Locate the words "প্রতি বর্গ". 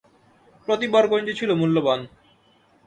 0.67-1.11